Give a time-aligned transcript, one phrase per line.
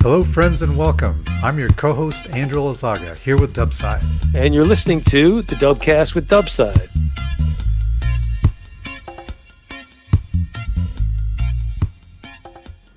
[0.00, 1.24] Hello, friends, and welcome.
[1.42, 4.00] I'm your co host, Andrew Lazaga, here with Dubside.
[4.32, 6.88] And you're listening to the Dubcast with Dubside.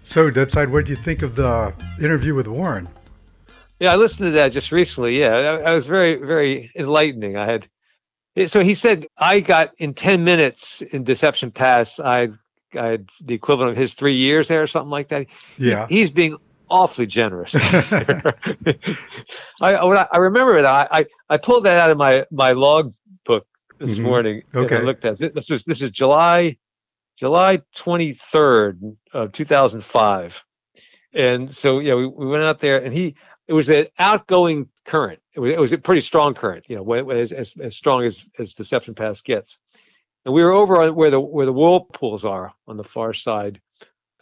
[0.03, 2.87] So, Dubside, what do you think of the interview with Warren?
[3.79, 5.19] Yeah, I listened to that just recently.
[5.19, 7.35] Yeah, I, I was very, very enlightening.
[7.35, 7.67] I had,
[8.45, 12.29] so he said, I got in 10 minutes in Deception Pass, I,
[12.75, 15.25] I had the equivalent of his three years there or something like that.
[15.57, 15.87] Yeah.
[15.87, 16.37] He, he's being
[16.71, 17.53] awfully generous.
[17.55, 18.35] I,
[19.61, 22.93] I, I remember that I, I pulled that out of my, my log
[23.25, 23.45] book
[23.79, 24.03] this Mhm.
[24.03, 24.43] morning.
[24.53, 24.77] and Okay.
[24.77, 25.35] I looked at it.
[25.35, 26.57] This is, this is July,
[27.17, 30.43] July 23rd of 2005.
[31.13, 33.15] And so, yeah, we, we went out there and he,
[33.47, 35.19] it was an outgoing current.
[35.33, 38.25] It was, it was a pretty strong current, you know, as, as, as strong as,
[38.39, 39.57] as Deception Pass gets.
[40.25, 43.59] And we were over where the, where the whirlpools are on the far side.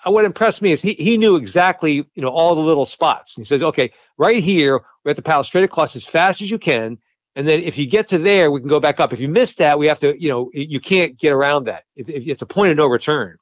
[0.05, 3.35] What impressed me is he, he knew exactly, you know, all the little spots.
[3.35, 6.57] He says, okay, right here, we have to paddle straight across as fast as you
[6.57, 6.97] can.
[7.35, 9.13] And then if you get to there, we can go back up.
[9.13, 11.83] If you miss that, we have to, you know, you can't get around that.
[11.95, 13.37] It's a point of no return.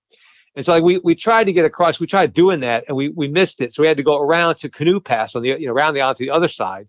[0.56, 3.10] And so like we, we tried to get across, we tried doing that and we,
[3.10, 3.74] we missed it.
[3.74, 6.02] So we had to go around to canoe pass on the, you know, around the
[6.02, 6.88] onto the other side.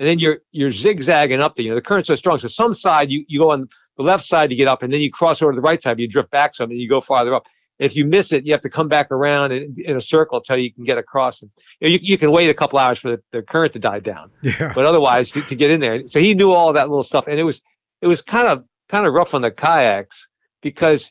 [0.00, 2.38] And then you're, you're zigzagging up there, you know, the current's so strong.
[2.38, 5.00] So some side you, you go on the left side to get up and then
[5.00, 7.32] you cross over to the right side, you drift back some and you go farther
[7.32, 7.46] up.
[7.78, 10.56] If you miss it, you have to come back around in, in a circle until
[10.58, 11.42] you can get across.
[11.42, 11.50] And
[11.80, 13.98] you, know, you, you can wait a couple hours for the, the current to die
[14.00, 14.72] down Yeah.
[14.74, 16.08] but otherwise to, to get in there.
[16.08, 17.60] So he knew all that little stuff, and it was
[18.00, 20.28] it was kind of kind of rough on the kayaks
[20.62, 21.10] because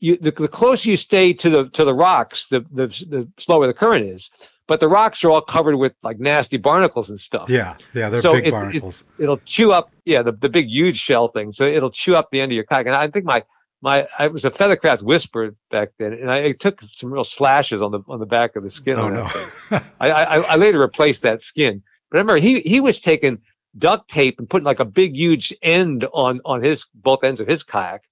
[0.00, 3.66] you the, the closer you stay to the to the rocks, the, the the slower
[3.66, 4.30] the current is.
[4.66, 7.50] But the rocks are all covered with like nasty barnacles and stuff.
[7.50, 7.76] Yeah.
[7.92, 8.08] Yeah.
[8.08, 9.04] They're So big it- it- barnacles.
[9.18, 11.52] It'll chew up, yeah, the, the big huge shell thing.
[11.52, 12.86] So it'll chew up the end of your kayak.
[12.86, 13.44] And I think my
[13.84, 17.92] my I was a Feathercraft Wisper back then, and I, took some real slashes on
[17.92, 18.98] the on the back of the skin.
[18.98, 19.30] oh, on no.
[20.00, 21.82] I, I, I later replaced that skin.
[22.10, 23.38] But I remember he he was taking
[23.76, 27.46] duct tape and putting like a big huge end on on his both ends of
[27.46, 28.04] his kayak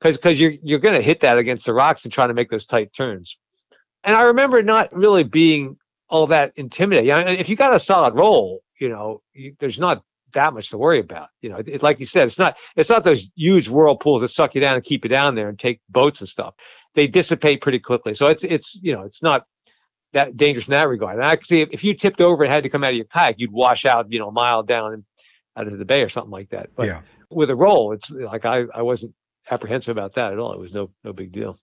[0.00, 2.66] because because you're you're gonna hit that against the rocks and trying to make those
[2.66, 3.38] tight turns.
[4.02, 5.76] And I remember not really being
[6.08, 7.12] all that intimidating.
[7.12, 10.02] I mean, if you got a solid roll, you know, you, there's not
[10.34, 11.28] that much to worry about.
[11.40, 14.28] You know, it, it- like you said, it's not it's not those huge whirlpools that
[14.28, 16.54] suck you down and keep you down there and take boats and stuff.
[16.94, 18.14] They dissipate pretty quickly.
[18.14, 19.46] So it's it's you know it's not
[20.12, 21.16] that dangerous in that regard.
[21.16, 23.36] And actually, if, if you tipped over and had to come out of your kayak,
[23.38, 25.04] you'd wash out, you know, a mile down
[25.56, 26.70] out into the bay or something like that.
[26.76, 27.00] But yeah.
[27.30, 29.12] with a roll, it's like I, I wasn't
[29.50, 30.52] apprehensive about that at all.
[30.52, 31.58] It was no no big deal.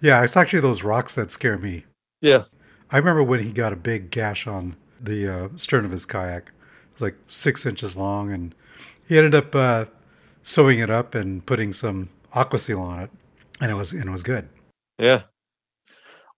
[0.00, 0.22] Yeah.
[0.22, 1.84] It's actually those rocks that scare me.
[2.20, 2.44] Yeah.
[2.90, 6.52] I remember when he got a big gash on the uh, stern of his kayak,
[7.00, 8.54] like six inches long, and
[9.08, 9.84] he ended up uh,
[10.42, 13.10] sewing it up and putting some aqua seal on it,
[13.60, 14.48] and it was and it was good.
[14.98, 15.22] Yeah.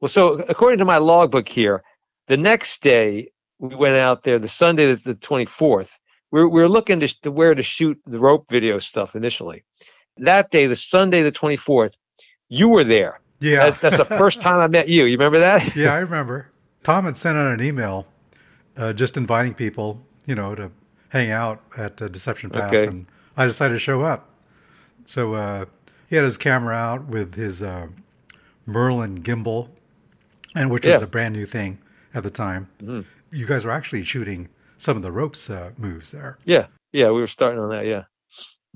[0.00, 1.82] Well, so according to my logbook here,
[2.28, 5.98] the next day we went out there, the Sunday, the twenty fourth.
[6.30, 9.64] We were, we were looking to, to where to shoot the rope video stuff initially.
[10.18, 11.96] That day, the Sunday, the twenty fourth,
[12.48, 13.20] you were there.
[13.40, 15.04] Yeah, That's, that's the first time I met you.
[15.04, 15.74] You remember that?
[15.76, 16.50] yeah, I remember.
[16.82, 18.06] Tom had sent out an email,
[18.76, 20.70] uh, just inviting people, you know, to
[21.08, 22.86] hang out at uh, Deception Pass, Okay.
[22.86, 23.06] and
[23.36, 24.28] I decided to show up.
[25.06, 25.64] So uh,
[26.08, 27.86] he had his camera out with his uh,
[28.66, 29.70] Merlin gimbal,
[30.54, 31.78] and which was a brand new thing
[32.14, 32.68] at the time.
[32.82, 33.04] Mhm.
[33.32, 36.66] You guys were actually shooting some of the ropes uh, moves there, Yeah.
[36.92, 37.06] Yeah.
[37.10, 37.86] We were starting on that.
[37.86, 38.04] Yeah.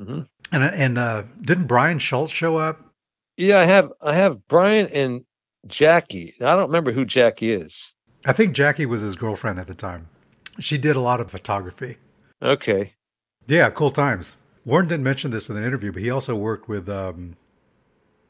[0.03, 2.81] hmm and and uh, didn't Brian Schulz show up?
[3.37, 3.59] Yeah.
[3.59, 5.25] I have I have Brian and
[5.67, 6.35] Jackie.
[6.41, 7.93] I don't remember who Jackie is.
[8.27, 10.09] I think Jackie was his girlfriend at the time.
[10.59, 11.97] She did a lot of photography.
[12.43, 12.95] Okay.
[13.47, 14.37] Yeah, cool times.
[14.65, 17.37] Warren didn't mention this in the interview, but he also worked with um,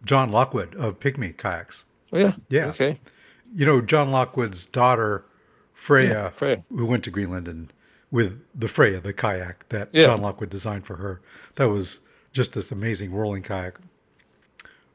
[0.05, 1.85] John Lockwood of Pygmy Kayaks.
[2.13, 2.33] Oh yeah.
[2.49, 2.67] Yeah.
[2.67, 3.01] Okay.
[3.55, 5.25] You know, John Lockwood's daughter,
[5.75, 6.65] Freya, Yeah, Freya.
[6.71, 7.73] who went to Greenland and
[8.11, 10.05] with the Freya, the kayak that Yeah.
[10.07, 11.21] John Lockwood designed for her.
[11.57, 11.99] That was
[12.33, 13.79] just this amazing rolling kayak.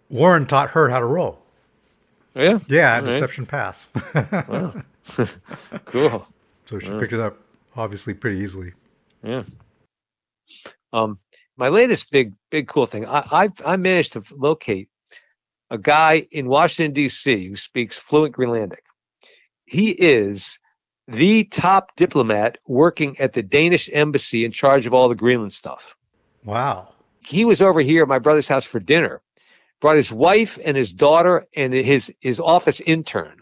[0.10, 1.44] Warren taught her how to roll.
[2.36, 2.60] Oh, yeah.
[2.68, 3.06] Yeah, All right.
[3.06, 3.88] Deception Pass.
[4.14, 4.74] Wow.
[5.86, 6.28] cool.
[6.68, 7.00] So she Yeah.
[7.00, 7.38] picked it up
[7.76, 8.74] obviously pretty easily.
[9.24, 9.44] Yeah.
[10.94, 11.20] Um,
[11.58, 13.06] my latest big, big cool thing.
[13.06, 13.20] I
[13.66, 14.90] I, I managed to locate
[15.70, 17.48] a guy in Washington D.C.
[17.50, 18.84] who speaks fluent Greenlandic.
[19.66, 20.58] He is
[21.10, 25.96] the top diplomat working at the Danish embassy in charge of all the Greenland stuff.
[26.46, 26.94] Wow.
[27.20, 29.22] He was over here at my brother's house for dinner.
[29.82, 33.37] Brought his wife and his daughter and his his office intern,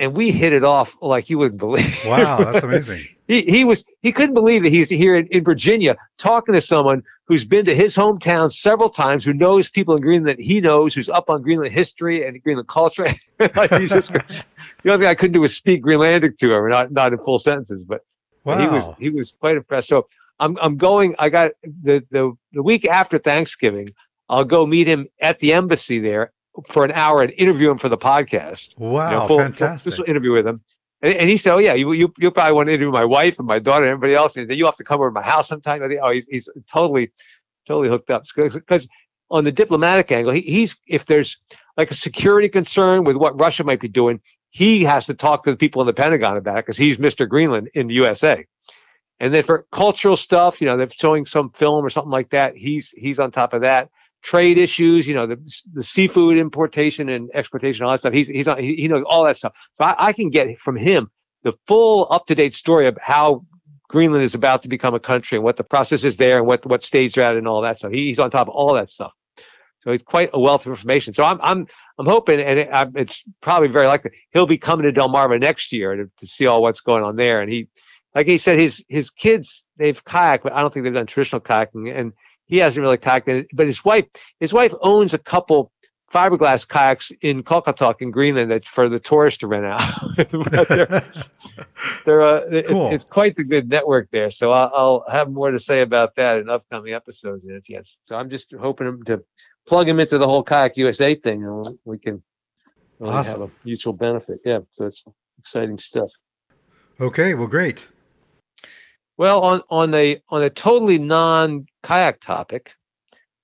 [0.00, 1.96] and we hit it off like you wouldn't believe.
[2.04, 3.06] Wow, that's amazing.
[3.28, 7.02] he, he was he couldn't believe that he's here in, in Virginia talking to someone
[7.28, 10.94] who's been to his hometown several times, who knows people in Greenland that he knows,
[10.94, 13.06] who's up on Greenland history and Greenland culture.
[13.78, 17.12] he's just the only thing I couldn't do was speak Greenlandic to him, not not
[17.12, 18.00] in full sentences, but
[18.44, 18.58] Wow.
[18.58, 19.88] he was he was quite impressed.
[19.88, 20.08] So
[20.40, 21.14] I'm I'm going.
[21.18, 23.90] I got the the the week after Thanksgiving.
[24.30, 26.32] I'll go meet him at the embassy there
[26.68, 28.76] for an hour and interview him for the podcast.
[28.78, 29.94] wow, you know, full, fantastic.
[29.94, 30.60] Full, interview with him.
[31.02, 33.38] And, and he said, "Oh yeah, you you you probably want to interview my wife
[33.38, 34.36] and my daughter and everybody else.
[34.36, 36.26] And then you have to come over to my house sometime." I think, oh, he's
[36.28, 37.10] he's totally
[37.66, 38.88] totally hooked up because
[39.30, 41.36] on the diplomatic angle, he, he's if there's
[41.76, 44.20] like a security concern with what Russia might be doing,
[44.50, 47.28] he has to talk to the people in the Pentagon about it because he's Mr.
[47.28, 48.44] Greenland in the USA.
[49.20, 52.56] And then for cultural stuff, you know, they're showing some film or something like that.
[52.56, 53.90] He's he's on top of that.
[54.22, 55.38] Trade issues, you know, the
[55.72, 58.12] the seafood importation and exportation, all that stuff.
[58.12, 58.62] He's he's on.
[58.62, 59.52] He, he knows all that stuff.
[59.78, 61.10] So I, I can get from him
[61.42, 63.44] the full up to date story of how
[63.88, 66.64] Greenland is about to become a country and what the process is there and what
[66.66, 67.92] what stage they're at and all that stuff.
[67.92, 69.12] He, he's on top of all that stuff.
[69.82, 71.14] So it's quite a wealth of information.
[71.14, 71.66] So I'm I'm
[71.98, 76.10] I'm hoping, and it's probably very likely he'll be coming to Delmarva next year to,
[76.18, 77.40] to see all what's going on there.
[77.40, 77.68] And he,
[78.14, 81.40] like he said, his his kids they've kayaked, but I don't think they've done traditional
[81.40, 82.12] kayaking, and
[82.50, 83.46] he hasn't really kayaked.
[83.54, 84.04] But his wife,
[84.40, 85.72] his wife owns a couple
[86.12, 89.80] fiberglass kayaks in Qaqortoq in Greenland that for the tourists to rent out.
[90.68, 91.04] They're,
[92.04, 92.92] they're uh, it- Cool.
[92.92, 94.30] it's quite the good network there.
[94.30, 97.44] So I'll, I'll have more to say about that in upcoming episodes.
[97.46, 97.98] Yes, yes.
[98.04, 99.22] So I'm just hoping to
[99.68, 102.22] plug him into the whole Qajaq USA thing, and we can
[102.98, 103.40] really Awesome.
[103.42, 104.40] have a mutual benefit.
[104.44, 105.04] Yeah, so it's
[105.38, 106.10] exciting stuff.
[107.00, 107.86] Okay, well, great.
[109.20, 112.74] Well, on on a on a totally non kayak topic,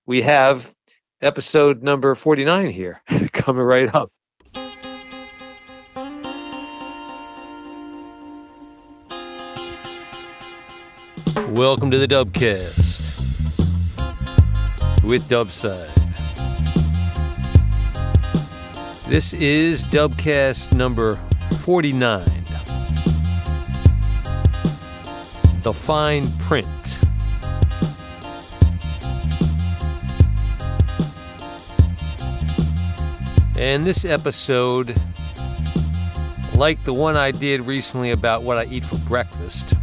[0.06, 0.72] we have
[1.20, 3.02] episode number forty nine here
[3.34, 4.10] coming right up.
[11.50, 13.20] Welcome to the Dubcast
[15.04, 15.92] with Dubside.
[19.10, 21.20] This is Dubcast number
[21.58, 22.35] 49.
[25.66, 27.00] The Fine Print.
[33.56, 34.94] And this episode,
[36.54, 39.74] like the one I did recently about what I eat for breakfast,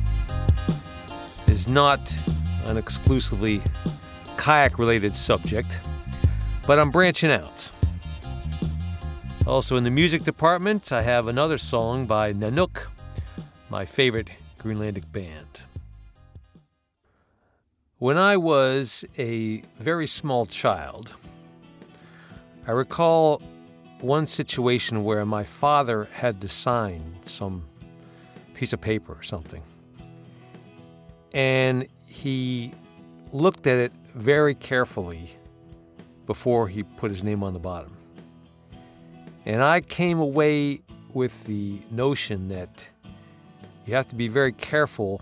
[1.48, 2.18] is not
[2.64, 3.62] an exclusively
[4.38, 5.82] kayak related subject,
[6.66, 7.70] but I'm branching out.
[9.46, 12.88] Also, in the music department, I have another song by Nanook,
[13.70, 15.66] my favorite Greenlandic band.
[18.04, 21.16] When I was a very small child,
[22.68, 23.42] I recall
[24.02, 27.64] one situation where my father had to sign some
[28.56, 29.64] piece of paper or something
[31.34, 32.74] and he
[33.32, 35.30] looked at it very carefully
[36.26, 37.96] before he put his name on the bottom.
[39.46, 40.82] And I came away
[41.14, 42.86] with the notion that
[43.86, 45.22] you have to be very careful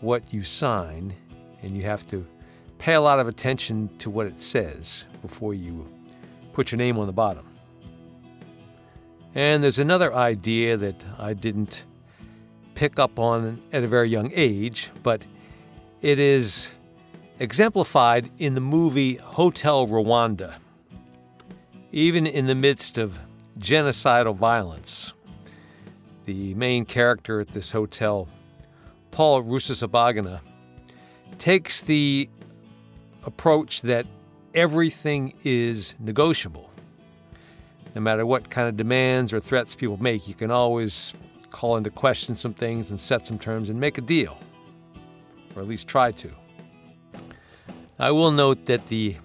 [0.00, 1.16] what you sign
[1.62, 2.26] and you have to
[2.78, 5.86] pay a lot of attention to what it says before you
[6.52, 7.46] put your name on the bottom.
[9.34, 11.84] And there's another idea that I didn't
[12.74, 15.22] pick up on at a very young age, but
[16.00, 16.70] it is
[17.38, 20.56] exemplified in the movie Hotel Rwanda.
[21.92, 23.20] Even in the midst of
[23.58, 25.12] genocidal violence,
[26.24, 28.28] the main character at this hotel,
[29.10, 30.40] Paul Rusesabagina,
[31.40, 32.28] takes the
[33.24, 34.06] approach that
[34.54, 36.70] everything is negotiable.
[37.94, 41.14] No matter what kind of demands or threats people make, you can always
[41.50, 44.38] call into question some things and set some terms and make a deal,
[45.56, 46.30] or at least try to.
[47.98, 49.16] I will note that the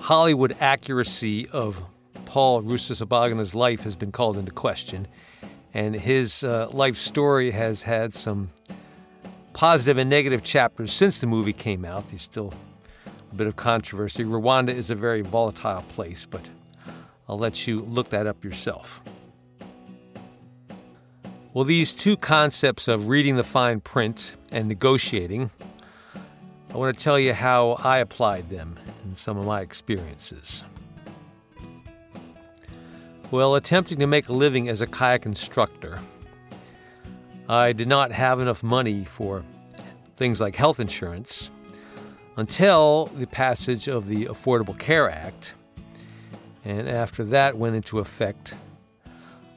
[0.00, 1.82] Hollywood accuracy of
[2.24, 5.06] Paul Rusesabagina's life has been called into question,
[5.74, 8.50] and his uh, life story has had some
[9.56, 12.06] positive and negative chapters since the movie came out.
[12.10, 12.52] There's still
[13.32, 14.22] a bit of controversy.
[14.22, 16.42] Rwanda is a very volatile place, but
[17.26, 19.02] I'll let you look that up yourself.
[21.54, 25.50] Well, these two concepts of reading the fine print and negotiating,
[26.74, 30.64] I want to tell you how I applied them in some of my experiences.
[33.30, 35.98] Well, attempting to make a living as a kayak instructor,
[37.48, 39.44] I did not have enough money for
[40.16, 41.50] things like health insurance
[42.36, 45.54] until the passage of the Affordable Care Act.
[46.64, 48.54] And after that went into effect,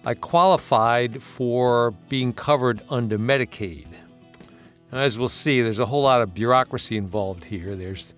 [0.05, 3.88] I qualified for being covered under Medicaid.
[4.91, 7.75] Now, as we'll see, there's a whole lot of bureaucracy involved here.
[7.75, 8.13] There's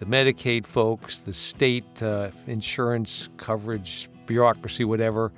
[0.00, 5.32] the Medicaid folks, the state uh, insurance coverage bureaucracy, whatever.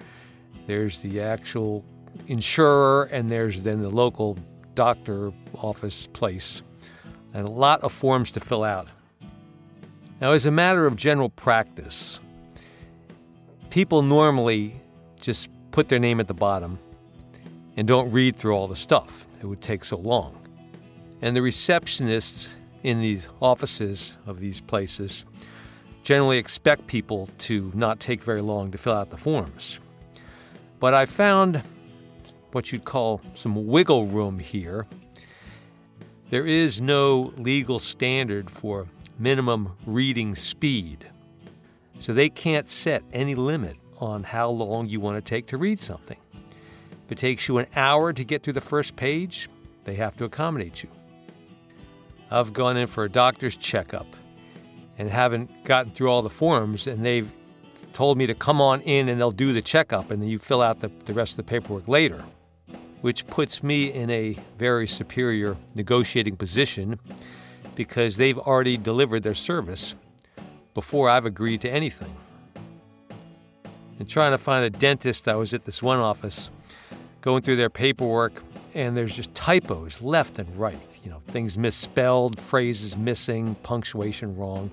[0.66, 1.84] There's the actual
[2.26, 4.38] insurer, and there's then the local
[4.74, 6.62] doctor office place,
[7.34, 8.88] and a lot of forms to fill out.
[10.20, 12.20] Now, as a matter of general practice,
[13.70, 14.74] people normally
[15.20, 16.78] just put their name at the bottom
[17.76, 19.26] and don't read through all the stuff.
[19.40, 20.36] It would take so long.
[21.22, 22.48] And the receptionists
[22.82, 25.24] in these offices of these places
[26.02, 29.78] generally expect people to not take very long to fill out the forms.
[30.80, 31.62] But I found
[32.52, 34.87] what you'd call some wiggle room here.
[36.31, 38.87] There is no legal standard for
[39.19, 41.07] minimum reading speed,
[41.99, 45.81] so they can't set any limit on how long you want to take to read
[45.81, 46.19] something.
[47.07, 49.49] If it takes you an hour to get through the first page,
[49.85, 50.90] they have to accommodate you.
[52.31, 54.07] I've gone in for a doctor's checkup
[54.99, 57.33] and haven't gotten through all the forms, and they've
[57.95, 60.61] told me to come on in and they'll do the checkup, and then you fill
[60.61, 62.23] out the, the rest of the paperwork later,
[63.00, 66.99] which puts me in a very superior negotiating position
[67.75, 69.95] because they've already delivered their service
[70.75, 72.14] before I've agreed to anything.
[73.99, 76.50] And trying to find a dentist, I was at this one office
[77.21, 78.43] going through their paperwork,
[78.75, 80.78] and there's just typos left and right
[81.09, 84.71] you know, things misspelled, phrases missing, punctuation wrong.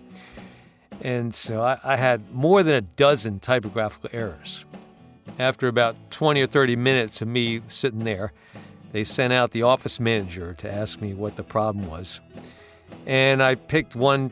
[1.02, 4.66] And so I, I, had more than a dozen typographical errors.
[5.40, 8.32] After about 20 or 30 minutes of me sitting there,
[8.92, 12.22] they sent out the office manager to ask me what the problem was.
[13.06, 14.32] And I picked one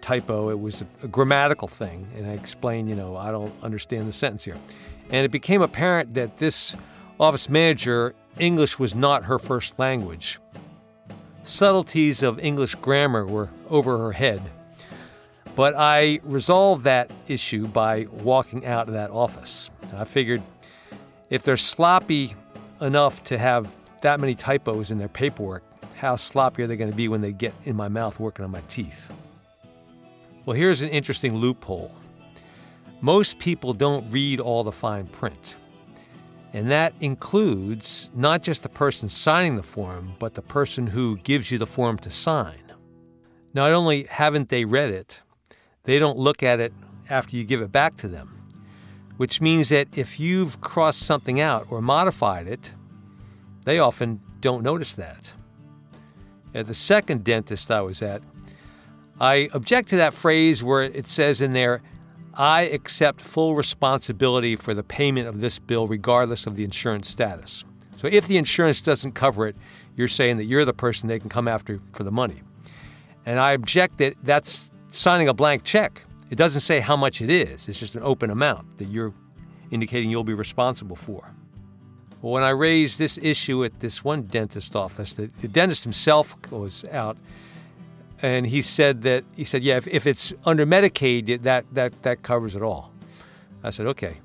[0.00, 0.50] typo.
[0.50, 2.06] It was a, grammatical thing.
[2.16, 4.56] And I explained, you know, I don't understand the sentence here.
[5.10, 6.76] And it became apparent that this
[7.18, 10.38] office manager, English was not her first language
[11.44, 14.42] subtleties of English grammar were over her head.
[15.54, 19.70] But I resolved that issue by walking out of that office.
[19.94, 20.42] I figured
[21.30, 22.34] if they're sloppy
[22.80, 25.62] enough to have that many typos in their paperwork,
[25.94, 28.50] how sloppy are they going to be when they get in my mouth working on
[28.50, 29.12] my teeth?
[30.44, 31.94] Well, here's an interesting loophole.
[33.00, 35.56] Most people don't read all the fine print.
[36.52, 41.50] And that includes not just the person signing the form, but the person who gives
[41.50, 42.60] you the form to sign.
[43.54, 45.20] Not only haven't they read it,
[45.84, 46.72] they don't look at it
[47.08, 48.43] after you give it back to them,
[49.16, 52.72] which means that if you've crossed something out or modified it,
[53.64, 55.32] they often don't notice that.
[56.54, 58.22] At the second dentist I was at,
[59.20, 61.82] I object to that phrase where it says in there,
[62.34, 67.64] I accept full responsibility for the payment of this bill regardless of the insurance status.
[67.96, 69.56] So if the insurance doesn't cover it,
[69.96, 72.42] you're saying that you're the person they can come after for the money.
[73.24, 76.04] And I object that that's signing a blank check.
[76.30, 79.12] It doesn't say how much it is, it's just an open amount that you're
[79.70, 81.30] indicating you'll be responsible for.
[82.22, 86.36] Well, when I raised this issue at this one dentist office, the, the dentist himself
[86.50, 87.18] was out
[88.24, 92.22] and he said that he said, yeah, if, if it's under Medicaid, that that that
[92.22, 92.90] covers it all.
[93.62, 94.18] I said, okay.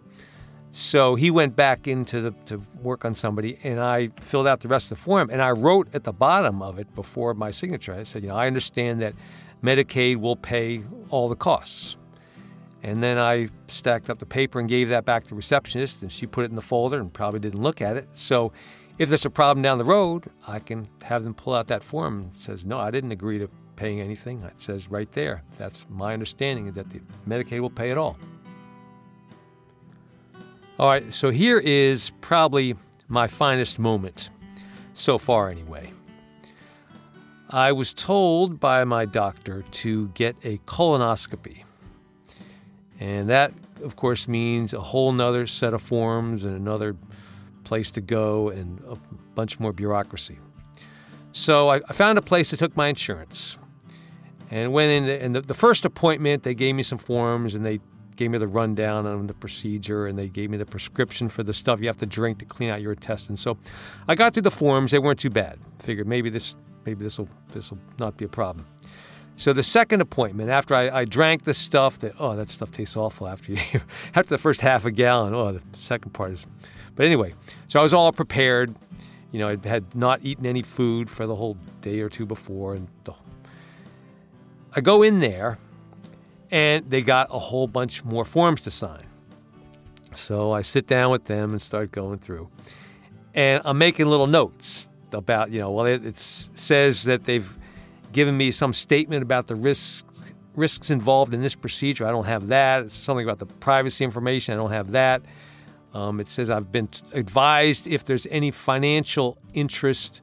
[0.71, 4.69] So he went back into the to work on somebody, and I filled out the
[4.69, 7.93] rest of the form, and I wrote at the bottom of it before my signature.
[7.93, 9.15] I said, you know, I understand that
[9.63, 11.95] Medicaid will pay all the costs.
[12.81, 16.11] And then I stacked up the paper and gave that back to the receptionist, and
[16.11, 18.07] she put it in the folder and probably didn't look at it.
[18.13, 18.53] So
[18.97, 22.19] if there's a problem down the road, I can have them pull out that form
[22.19, 24.41] and says, no, I didn't agree to paying anything.
[24.43, 25.43] It says right there.
[25.57, 28.17] That's my understanding that the Medicaid will pay it all.
[30.77, 32.75] All right, so here is probably
[33.09, 34.29] my finest moment
[34.93, 35.91] so far, anyway.
[37.49, 41.63] I was told by my doctor to get a colonoscopy.
[42.99, 43.53] And that,
[43.83, 46.95] of course, means a whole nother set of forms and another
[47.63, 48.95] place to go and a
[49.33, 50.37] bunch more bureaucracy.
[51.31, 53.57] So I, found a place that took my insurance.
[54.51, 57.79] And went in, and the, the first appointment, they gave me some forms and they
[58.15, 61.53] gave me the rundown on the procedure and they gave me the prescription for the
[61.53, 63.41] stuff you have to drink to clean out your intestines.
[63.41, 63.57] So
[64.07, 65.59] I got through the forms; they weren't too bad.
[65.79, 68.65] Figured maybe this maybe this will this will not be a problem.
[69.35, 72.97] So the second appointment, after I, I, drank the stuff that oh that stuff tastes
[72.97, 73.59] awful after you
[74.15, 75.33] after the first half a gallon.
[75.33, 76.45] Oh, the second part is,
[76.95, 77.33] but anyway,
[77.67, 78.75] so I was all prepared.
[79.31, 82.73] You know, I had not eaten any food for the whole day or two before,
[82.73, 83.13] and the
[84.73, 85.57] I go in there
[86.51, 89.05] and they got a whole bunch more forms to sign.
[90.15, 92.49] So I sit down with them and start going through.
[93.33, 97.57] And I'm making little notes about, you know, well, it, says that they've
[98.11, 100.03] given me some statement about the risks
[100.55, 102.05] risks involved in this procedure.
[102.05, 102.83] I don't have that.
[102.83, 104.53] It's something about the privacy information.
[104.53, 105.21] I don't have that.
[105.93, 110.21] Um, it says I've been advised if there's any financial interest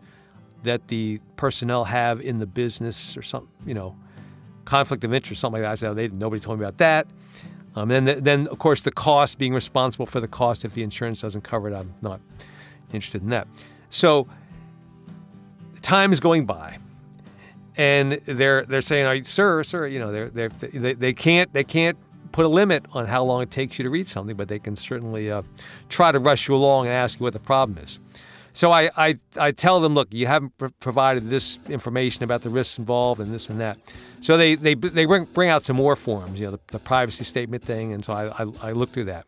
[0.63, 3.97] that the personnel have in the business or some, you know,
[4.65, 5.73] conflict of interest, something like that.
[5.73, 7.07] I said, oh, they, nobody told me about that.
[7.75, 10.83] Um, and then, then, of course, the cost, being responsible for the cost if the
[10.83, 12.21] insurance doesn't cover it, I'm not
[12.93, 13.47] interested in that.
[13.91, 14.29] So
[15.87, 16.79] time is going by,
[17.77, 21.97] and they're they're saying, "Sir, sir, you know, they're, they're, they they can't they can't
[22.33, 24.77] put a limit on how long it takes you to read something, but they can
[24.77, 25.43] certainly uh,
[25.89, 28.01] try to rush you along and ask you what the problem is."
[28.53, 32.49] So I, I, I tell them, look, you haven't pr- provided this information about the
[32.49, 33.77] risks involved and this and that.
[34.23, 37.25] So they, they, they bring, bring out some more forms, you know, the, the privacy
[37.25, 37.93] statement thing.
[37.93, 39.27] And so I, I, I look through that.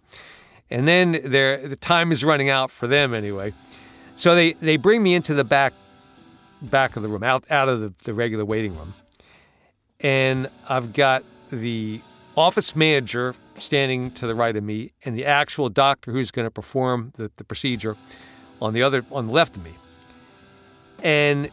[0.70, 3.52] And then the time is running out for them anyway.
[4.16, 5.74] So they, they bring me into the back
[6.62, 8.94] back of the room, out, out of the, the regular waiting room.
[10.00, 12.00] And I've got the
[12.36, 16.50] office manager standing to the right of me and the actual doctor who's going to
[16.50, 17.96] perform the, the procedure
[18.62, 19.72] on the other on the left of me.
[21.02, 21.50] And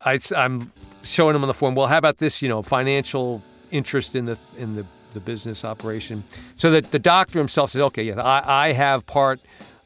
[0.00, 1.74] I, I'm showing him on the form.
[1.74, 2.42] Well, how about this?
[2.42, 6.24] You know, financial interest in the in the, the business operation.
[6.54, 9.40] So that the doctor himself says, okay, yeah, I, I have part.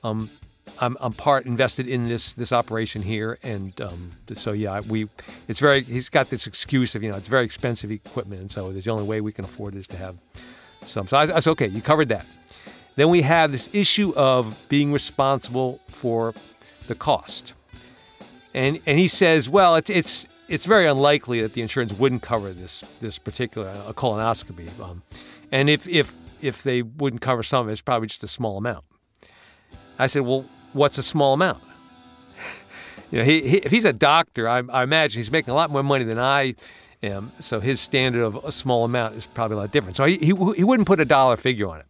[0.04, 0.30] Um,
[0.78, 5.08] I'm, I'm part invested in this this operation here, and um, so yeah, we
[5.49, 8.73] it's very he's got this excuse of you know it's very expensive equipment, and so
[8.73, 10.16] the only way we can afford is to have
[10.85, 11.08] some.
[11.08, 12.26] So I, I said, okay, you covered that.
[12.96, 16.35] Then we have this issue of being responsible for
[16.88, 17.52] the cost.
[18.54, 22.54] And, and he says, well, it's, it's, it's very unlikely that the insurance wouldn't cover
[22.54, 24.68] this, this particular uh, colonoscopy.
[24.80, 25.02] Um,
[25.52, 28.56] and if, if, if they wouldn't cover some of it, it's probably just a small
[28.56, 28.85] amount.
[29.99, 30.46] I said, well,
[30.76, 31.62] what's a small amount?
[33.11, 35.71] you know, he, he, if he's a doctor, I, I imagine he's making a lot
[35.71, 36.54] more money than I
[37.02, 37.33] am.
[37.40, 39.97] So his standard of a small amount is probably a lot different.
[39.97, 41.87] So he, he, he wouldn't put a dollar figure on it.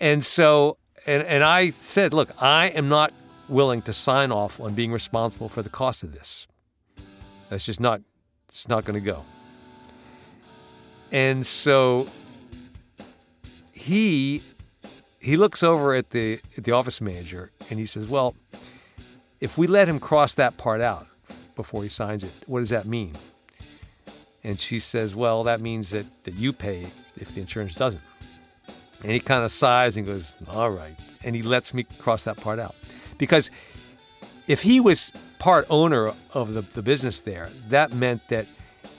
[0.00, 3.12] And so, and, and I said, look, I am not
[3.48, 6.46] willing to sign off on being responsible for the cost of this.
[7.48, 8.00] That's just not,
[8.48, 9.24] it's not going to go.
[11.12, 12.08] And so
[13.72, 14.42] he
[15.20, 18.34] he looks over at the at the office manager and he says, "Well,
[19.40, 21.06] if we let him cross that part out
[21.54, 23.14] before he signs it, what does that mean?"
[24.42, 28.02] And she says, "Well, that means that that you pay if the insurance doesn't."
[29.02, 30.96] And he kind of sighs and goes, All right.
[31.24, 32.74] And he lets me cross that part out.
[33.18, 33.50] Because
[34.46, 38.46] if he was part owner of the, the business there, that meant that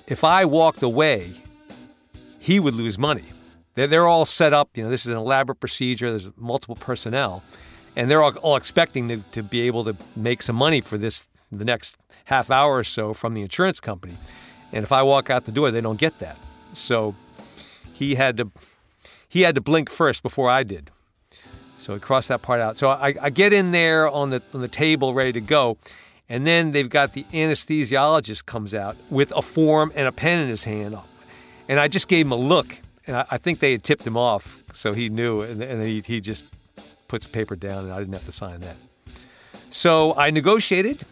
[0.07, 1.33] if I walked away,
[2.39, 3.25] he would lose money.
[3.75, 4.69] They're, they're all set up.
[4.75, 7.43] You know, this is an elaborate procedure, there's multiple personnel,
[7.95, 11.27] and they're all, all expecting to, to be able to make some money for this
[11.51, 14.17] the next half hour or so from the insurance company.
[14.71, 16.37] And if I walk out the door, they don't get that.
[16.73, 17.15] So
[17.91, 18.51] he had to
[19.27, 20.91] he had to blink first before I did.
[21.77, 22.77] So he crossed that part out.
[22.77, 25.77] So I, I get in there on the on the table ready to go,
[26.29, 30.47] and then they've got the anesthesiologist comes out with a form and a pen in
[30.47, 30.97] his hand,
[31.67, 34.17] and I just gave him a look, and I, I think they had tipped him
[34.17, 36.43] off, so he knew, and, and he, he just
[37.07, 38.77] puts the paper down, and I didn't have to sign that.
[39.69, 41.05] So I negotiated,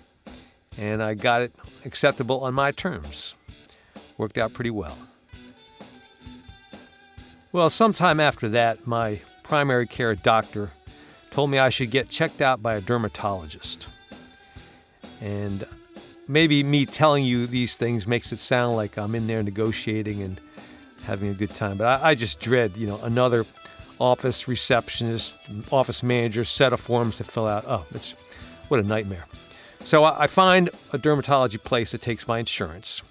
[0.77, 1.53] and I got it
[1.85, 3.35] acceptable on my terms.
[4.17, 4.97] Worked out pretty well.
[7.51, 10.71] Well, sometime after that, my primary care doctor
[11.31, 13.87] told me I should get checked out by a dermatologist.
[15.19, 15.65] And
[16.27, 20.39] maybe me telling you these things makes it sound like I'm in there negotiating and
[21.03, 23.45] having a good time, but I, I just dread, you know, another
[23.99, 25.35] office receptionist,
[25.71, 27.65] office manager set of forms to fill out.
[27.67, 28.11] Oh, it's
[28.67, 29.25] what a nightmare.
[29.83, 33.01] So I, I find a dermatology place that takes my insurance.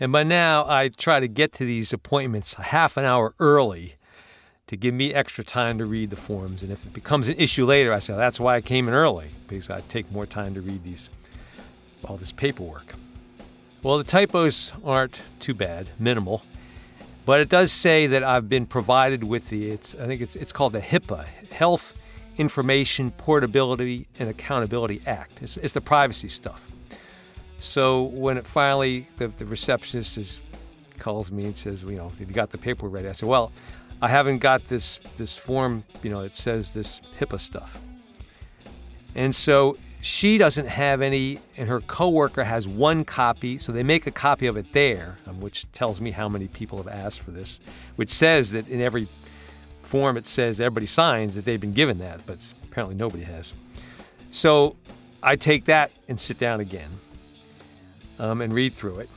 [0.00, 3.96] And by now, I try to get to these appointments half an hour early
[4.66, 6.62] to give me extra time to read the forms.
[6.62, 9.28] And if it becomes an issue later, I say, that's why I came in early,
[9.46, 11.10] because I take more time to read these,
[12.04, 12.94] all this paperwork.
[13.82, 16.42] Well, the typos aren't too bad, minimal.
[17.24, 20.52] But it does say that I've been provided with the, it's, I think it's, it's
[20.52, 21.94] called the HIPAA, Health
[22.36, 25.40] Information Portability and Accountability Act.
[25.40, 26.66] It's, it's the privacy stuff.
[27.58, 30.40] So when it finally, the, the receptionist is,
[30.98, 33.08] calls me and says, you know, have you got the paperwork ready?
[33.08, 33.52] I said, well,
[34.00, 37.80] I haven't got this this form, you know, it says this HIPAA stuff.
[39.14, 44.04] And so she doesn't have any, and her coworker has one copy, so they make
[44.08, 47.30] a copy of it there, um, which tells me how many people have asked for
[47.30, 47.60] this,
[47.94, 49.06] which says that in every
[49.84, 53.52] form it says everybody signs that they've been given that, but apparently nobody has.
[54.32, 54.74] So
[55.22, 56.90] I take that and sit down again
[58.18, 59.08] um, and read through it.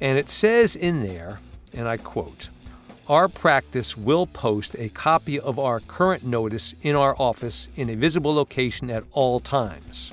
[0.00, 1.40] And it says in there,
[1.74, 2.48] and I quote,
[3.10, 7.96] our practice will post a copy of our current notice in our office in a
[7.96, 10.12] visible location at all times.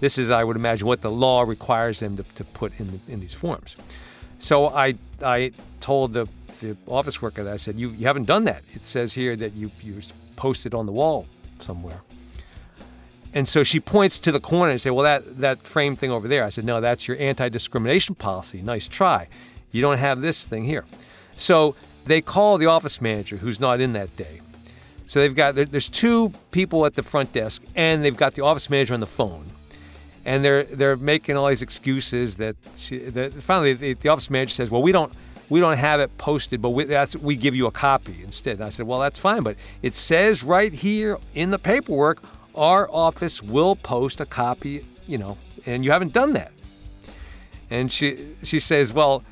[0.00, 3.12] This is, I would imagine, what the law requires them to, to put in, the,
[3.12, 3.76] in these forms.
[4.40, 6.26] So I, I told the,
[6.60, 8.64] the office worker that I said, you, you haven't done that.
[8.74, 10.00] It says here that you, you
[10.34, 11.26] posted on the wall
[11.60, 12.00] somewhere.
[13.34, 16.26] And so she points to the corner and say, "Well, that that frame thing over
[16.26, 18.62] there." I said, "No, that's your anti-discrimination policy.
[18.62, 19.28] Nice try.
[19.72, 20.86] You don't have this thing here."
[21.36, 24.40] So they call the office manager, who's not in that day.
[25.06, 28.68] So they've got there's two people at the front desk, and they've got the office
[28.68, 29.46] manager on the phone,
[30.24, 34.50] and they're they're making all these excuses that, she, that finally the, the, office manager
[34.50, 35.12] says, "Well, we don't."
[35.48, 38.56] We don't have it posted, but we, that's we give you a copy instead.
[38.56, 42.20] And I said, "Well, that's fine, but it says right here in the paperwork
[42.56, 46.52] our office will post a copy, you know, and you haven't done that.
[47.70, 49.22] And she she says, well,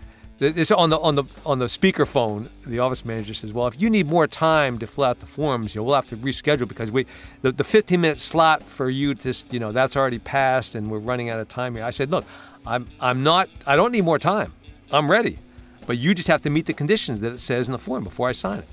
[0.45, 2.49] it's on the on the on the speakerphone.
[2.67, 5.75] The office manager says, "Well, if you need more time to fill out the forms,
[5.75, 7.07] you know, we'll have to reschedule because we
[7.43, 10.99] the, the 15 minute slot for you to you know that's already passed and we're
[10.99, 12.25] running out of time here." I said, "Look,
[12.67, 14.53] I'm I'm not I don't need more time.
[14.93, 15.39] I'm ready,
[15.87, 18.29] but you just have to meet the conditions that it says in the form before
[18.29, 18.69] I sign it."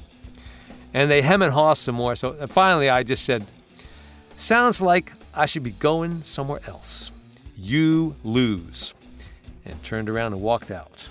[0.93, 2.15] And they hem and haw some more.
[2.15, 3.45] So finally, I just said,
[4.41, 7.11] Sounds like I should be going somewhere else.
[7.55, 8.95] You lose.
[9.65, 11.09] And turned around and walked out.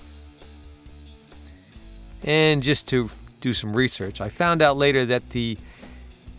[2.24, 5.56] And just to do some research, I found out later that the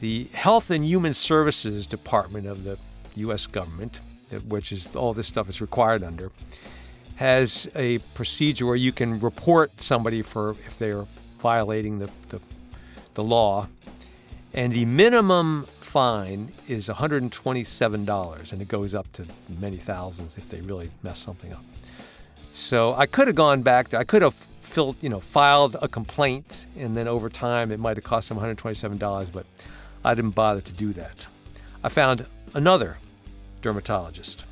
[0.02, 2.78] the Health and Human Services Department of the
[3.18, 3.46] U.S.
[3.46, 4.00] government,
[4.34, 6.32] uh, which is all this stuff is required under,
[7.18, 11.06] has a procedure where you can report somebody for if they're
[11.40, 12.40] violating the, the,
[13.14, 13.68] the law.
[14.56, 19.26] And the minimum fine is $127, and it goes up to
[19.60, 21.64] many thousands if they really mess something up.
[22.54, 23.90] So I could have gone back.
[23.90, 24.36] To, I could have
[24.72, 28.38] filled, you know, filed a complaint, and then over time it might have cost them
[28.38, 29.46] $127, but
[30.04, 31.28] I didn't bother to do that.
[31.84, 32.98] I found another
[33.62, 34.46] dermatologist.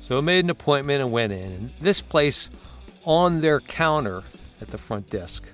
[0.00, 1.52] So I made an appointment and went in.
[1.52, 2.48] And this place,
[3.04, 4.22] on their counter
[4.60, 5.44] at the front desk,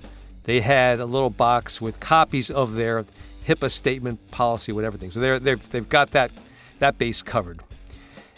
[0.44, 3.04] they had a little box with copies of their
[3.46, 5.10] HIPAA statement, policy, whatever thing.
[5.10, 6.30] So they're, they're, they've got that,
[6.78, 7.60] that base covered.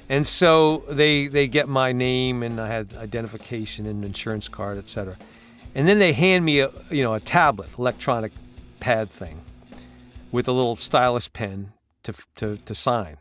[0.09, 5.17] And so they, they get my name and I had identification and insurance card, etc.
[5.75, 8.33] And then they hand me a, you know, a tablet, electronic
[8.81, 9.43] pad thing
[10.31, 11.73] with a little stylus pen
[12.05, 13.17] to, to, to sign.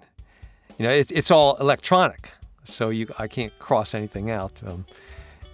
[0.77, 2.29] You know, it, it's all electronic,
[2.63, 4.53] so you, I can't cross anything out.
[4.65, 4.85] Um,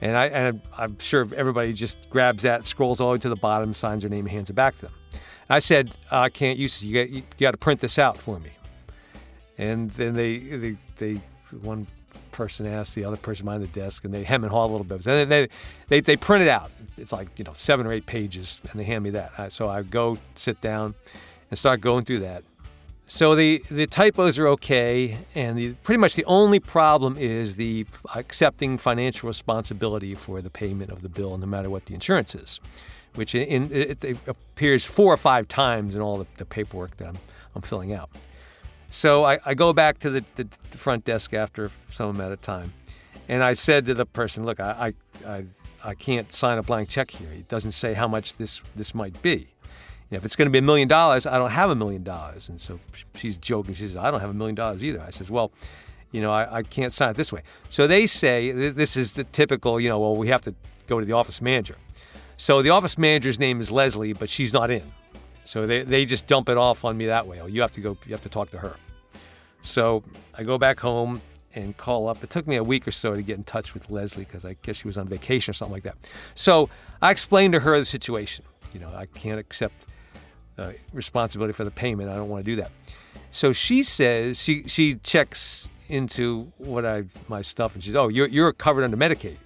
[0.02, 3.36] and, I, and I'm sure everybody just grabs that, scrolls all the way to the
[3.36, 4.94] bottom, signs their name, and hands it back to them.
[5.50, 6.84] I said, I can't use this.
[6.84, 8.52] You got, you got to print this out for me.
[9.58, 11.22] And then they, they, they,
[11.62, 11.88] one
[12.40, 14.86] person asks the other person behind the desk, and they hem and haw a little
[14.86, 15.06] bit.
[15.06, 15.50] And they,
[15.90, 16.72] they, they print it out.
[16.98, 19.52] It's like you know seven or eight pages, and they hand me that.
[19.52, 20.96] So I go sit down
[21.52, 22.44] and start going through that.
[23.08, 27.86] So the, the typos are okay, and the, pretty much the only problem is the
[28.16, 32.62] accepting financial responsibility for the payment of the bill, no matter what the insurance is
[33.16, 37.08] which in, it, it, appears four or five times in all the, the paperwork that
[37.08, 37.18] I'm,
[37.56, 38.12] I'm filling out.
[38.90, 42.42] So I, I go back to the, the, the, front desk after some amount of
[42.42, 42.74] time,
[43.28, 44.94] and I said to the person, "Look, I,
[45.26, 45.44] I, I,
[45.84, 47.32] I can't sign a blank check here.
[47.32, 49.48] It doesn't say how much this this might be.
[50.10, 52.04] You know, if it's going to be a million dollars, I don't have a million
[52.04, 52.80] dollars." And so
[53.16, 53.76] she's joking.
[53.76, 55.52] She says, "I don't have a million dollars either." I says, "Well."
[56.12, 57.44] You know, I, I can't sign it this way.
[57.70, 60.56] So they say this is the typical, you know, well, we have to
[60.88, 61.76] go to the office manager.
[62.36, 64.92] So the office manager's name is Leslie, but she's not in.
[65.50, 67.42] So they, they just dump it off on me that way.
[67.42, 68.76] Oh, you have to go, you have to talk to her.
[69.64, 70.04] So
[70.38, 71.24] I go back home
[71.56, 72.24] and call up.
[72.24, 74.58] It took me a week or so to get in touch with Leslie because I
[74.62, 75.96] guess she was on vacation or something like that.
[76.36, 76.70] So
[77.02, 78.46] I explained to her the situation.
[78.76, 79.88] You know, I can't accept
[80.60, 82.12] uh, responsibility for the payment.
[82.12, 82.70] I don't want to do that.
[83.32, 88.28] So she says she she checks into what I my stuff and she's oh you're
[88.28, 89.38] you're covered under Medicaid.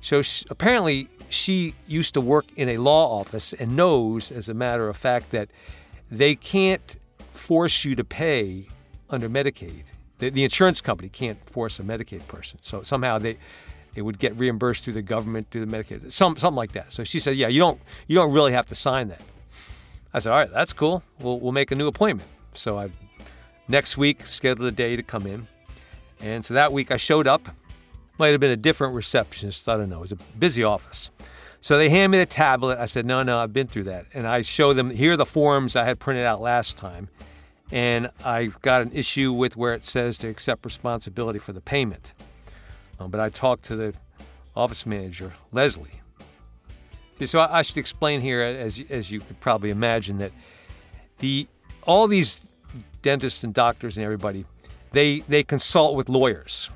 [0.00, 4.54] So she, apparently she used to work in a law office and knows, as a
[4.54, 5.48] matter of fact, that
[6.10, 6.96] they can't
[7.32, 8.66] force you to pay
[9.10, 9.84] under Medicaid.
[10.18, 12.58] The, the insurance company can't force a Medicaid person.
[12.62, 13.36] So somehow they
[13.94, 16.92] it would get reimbursed through the government, through the Medicaid, some, something like that.
[16.92, 19.22] So she said, "Yeah, you don't you don't really have to sign that."
[20.12, 21.02] I said, "All right, that's cool.
[21.20, 22.90] We'll we'll make a new appointment." So I
[23.68, 25.46] next week scheduled a day to come in,
[26.20, 27.48] and so that week I showed up.
[28.18, 29.68] Might have been a different receptionist.
[29.68, 29.98] I don't know.
[29.98, 31.10] It was a busy office.
[31.60, 32.78] So they hand me the tablet.
[32.78, 34.06] I said, no, no, I've been through that.
[34.12, 37.08] And I show them, here are the forms I had printed out last time.
[37.72, 42.12] And I've got an issue with where it says to accept responsibility for the payment.
[43.00, 43.94] Um, but I talked to the
[44.54, 46.00] office manager, Leslie.
[47.24, 50.32] So I should explain here, as, as you could probably imagine, that
[51.18, 51.48] the
[51.82, 52.44] all these
[53.02, 54.44] dentists and doctors and everybody,
[54.92, 56.70] they, they consult with lawyers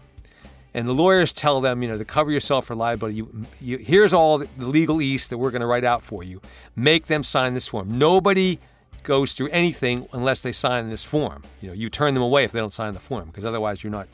[0.74, 4.12] and the lawyers tell them, you know, to cover yourself for liability, you, you, here's
[4.12, 6.40] all the legal east that we're going to write out for you.
[6.76, 7.98] Make them sign this form.
[7.98, 8.58] Nobody
[9.02, 11.42] goes through anything unless they sign this form.
[11.60, 13.90] You know, you turn them away if they don't sign the form because otherwise you're
[13.90, 14.08] not,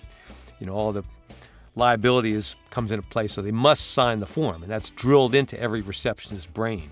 [0.61, 1.03] you know, all the
[1.75, 3.27] liability is comes into play.
[3.27, 6.91] So they must sign the form, and that's drilled into every receptionist's brain.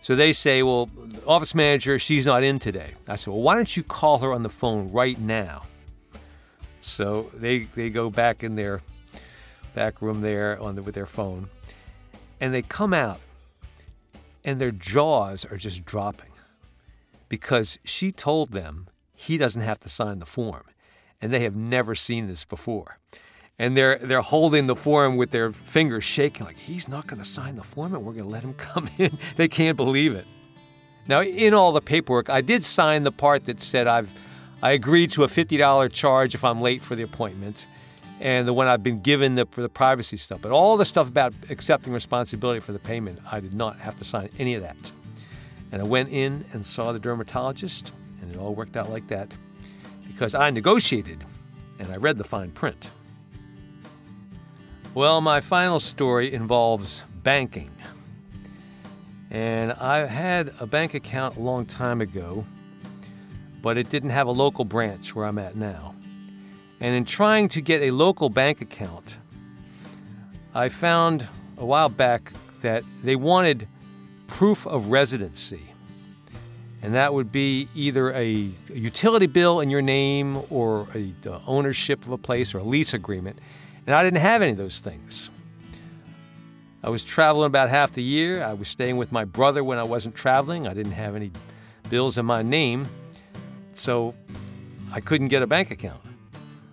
[0.00, 0.88] So they say, well,
[1.26, 2.94] office manager, she's not in today.
[3.08, 5.64] I said, well, why don't you call her on the phone right now?
[6.80, 8.80] So they they go back in their
[9.74, 11.48] back room there on the, with their phone,
[12.40, 13.20] and they come out,
[14.44, 16.30] and their jaws are just dropping
[17.28, 20.64] because she told them he doesn't have to sign the form,
[21.20, 22.98] and they have never seen this before.
[23.58, 27.28] And they're they're holding the form with their fingers shaking, like he's not going to
[27.28, 29.18] sign the form, and we're going to let him come in.
[29.36, 30.26] they can't believe it.
[31.08, 34.10] Now, in all the paperwork, I did sign the part that said I've
[34.62, 37.66] I agreed to a $50 charge if I'm late for the appointment
[38.20, 40.40] and the one I've been given the, for the privacy stuff.
[40.40, 44.04] But all the stuff about accepting responsibility for the payment, I did not have to
[44.04, 44.76] sign any of that.
[45.70, 49.30] And I went in and saw the dermatologist, and it all worked out like that
[50.06, 51.22] because I negotiated
[51.78, 52.90] and I read the fine print.
[54.94, 57.70] Well, my final story involves banking.
[59.30, 62.44] And I had a bank account a long time ago
[63.62, 65.94] but it didn't have a local branch where I'm at now.
[66.80, 69.16] And in trying to get a local bank account,
[70.54, 73.66] I found a while back that they wanted
[74.26, 75.62] proof of residency.
[76.82, 81.12] And that would be either a, utility bill in your name or a
[81.46, 83.40] ownership of a place or a lease agreement.
[83.86, 85.30] And I didn't have any of those things.
[86.84, 88.44] I was traveling about half the year.
[88.44, 90.68] I was staying with my brother when I wasn't traveling.
[90.68, 91.32] I didn't have any
[91.90, 92.86] bills in my name
[93.78, 94.14] so
[94.92, 96.00] I couldn't get a bank account.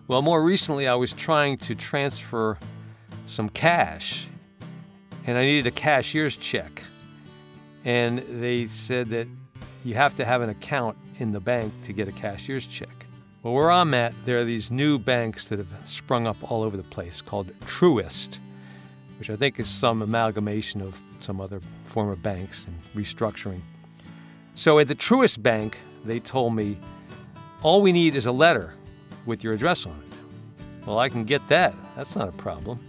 [0.07, 2.57] Well, more recently, I was trying to transfer
[3.25, 4.27] some cash,
[5.25, 6.83] and I needed a cashier's check.
[7.83, 9.27] And they said that
[9.83, 13.05] you have to have an account in the bank to get a cashier's check.
[13.43, 16.75] Well, where I'm at, there are these new banks that have sprung up all over
[16.75, 18.39] the place called Truist,
[19.19, 23.61] which I think is some amalgamation of some other former banks and restructuring.
[24.55, 26.77] So at the Truist Bank, they told me
[27.65, 28.75] all we need is a letter
[29.25, 30.85] with your address on it.
[30.85, 31.73] Well, I can get that.
[31.95, 32.79] That's not a problem.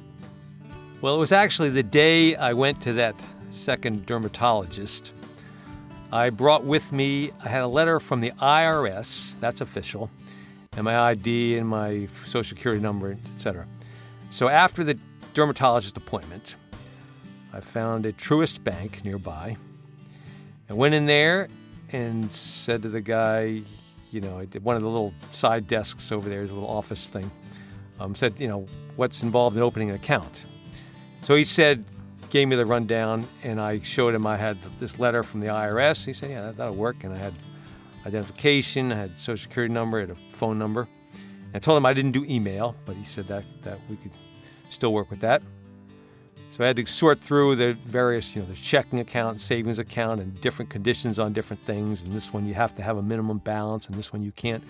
[1.00, 3.14] Well, it was actually the day I went to that
[3.48, 5.12] second dermatologist.
[6.12, 10.10] I brought with me, I had a letter from the IRS, that's official,
[10.76, 13.66] and my ID and my social security number, etc.
[14.28, 14.98] So after the
[15.32, 16.56] dermatologist appointment,
[17.50, 19.56] I found a Truist Bank nearby.
[20.68, 21.48] I went in there
[21.92, 23.62] and said to the guy,
[24.10, 27.30] you know, one of the little side desks over there, a little office thing,
[28.00, 28.66] um, said, you know,
[28.96, 30.44] what's involved in opening an account.
[31.22, 31.84] So he said,
[32.30, 36.04] gave me the rundown, and I showed him I had this letter from the IRS.
[36.04, 37.04] He said, yeah, that, will work.
[37.04, 37.34] And I had
[38.04, 40.86] identification, I had social security number, I had a phone number.
[41.14, 44.12] And I told him I didn't do email, but he said that, that we could
[44.70, 45.42] still work with that.
[46.56, 50.22] So I had to sort through the various, you know, the checking account, savings account,
[50.22, 52.00] and different conditions on different things.
[52.00, 54.64] And this one you have to have a minimum balance, and this one you can't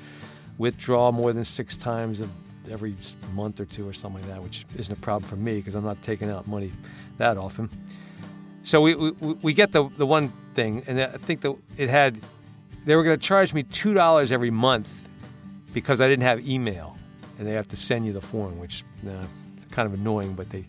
[0.58, 2.24] withdraw more than six times
[2.68, 2.96] every
[3.34, 5.84] month or two or something like that, which isn't a problem for me because I'm
[5.84, 6.72] not taking out money
[7.18, 7.70] that often.
[8.64, 12.18] So we, we, we get the, the one thing, and I think that it had,
[12.84, 15.08] they were going to charge me $2 every month
[15.72, 16.98] because I didn't have email,
[17.38, 20.64] and they have to send you the form, which it's kind of annoying, but they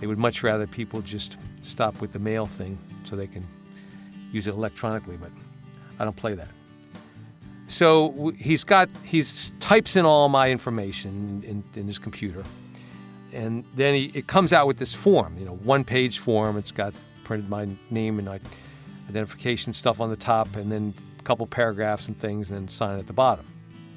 [0.00, 3.44] they would much rather people just stop with the mail thing so they can
[4.32, 5.30] use it electronically, but
[5.98, 6.48] I don't play that.
[7.66, 12.42] So he's got he's types in all my information in, in his computer,
[13.32, 16.56] and then he, it comes out with this form, you know, one page form.
[16.56, 18.40] It's got printed my name and
[19.10, 22.98] identification stuff on the top, and then a couple paragraphs and things, and then sign
[22.98, 23.44] at the bottom.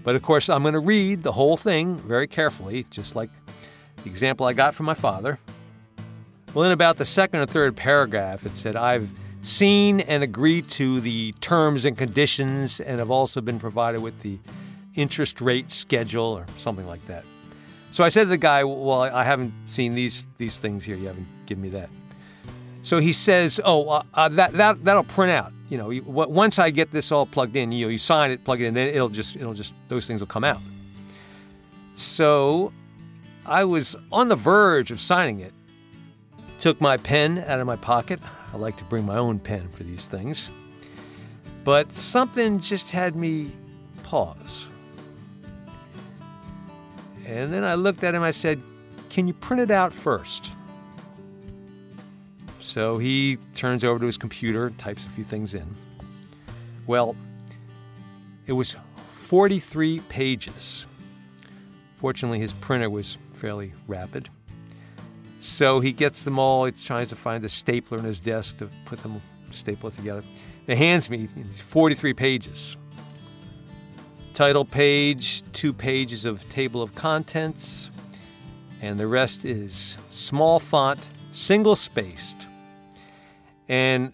[0.03, 3.29] But of course, I'm going to read the whole thing very carefully, just like
[4.03, 5.39] the example I got from my father.
[6.53, 9.09] Well, in about the second or third paragraph, it said, I've
[9.41, 14.37] seen and agreed to the terms and conditions and have also been provided with the
[14.95, 17.23] interest rate schedule or something like that.
[17.91, 20.97] So I said to the guy, Well, I haven't seen these, these things here.
[20.97, 21.89] You haven't given me that.
[22.83, 25.53] So he says, "Oh, uh, uh, that that that'll print out.
[25.69, 28.31] You know, you, w- once I get this all plugged in, you know, you sign
[28.31, 30.59] it, plug it in, then it'll just it'll just those things will come out."
[31.93, 32.73] So
[33.45, 35.53] I was on the verge of signing it.
[36.61, 38.19] Took my pen out of my pocket.
[38.53, 40.51] I like to bring my own pen for these things.
[41.63, 43.49] But something just had me
[44.03, 44.67] pause.
[47.25, 48.61] And then I looked at him, I said,
[49.09, 50.51] Can you print it out first?
[52.59, 55.65] So he turns over to his computer, types a few things in.
[56.85, 57.15] Well,
[58.45, 58.75] it was
[59.13, 60.85] 43 pages.
[61.95, 64.29] Fortunately, his printer was fairly rapid.
[65.41, 66.65] So he gets them all.
[66.65, 70.23] He tries to find a stapler in his desk to put them, staple it together.
[70.67, 72.77] He hands me 43 pages.
[74.35, 77.89] Title page, two pages of table of contents,
[78.81, 80.99] and the rest is small font,
[81.31, 82.47] single spaced.
[83.67, 84.13] And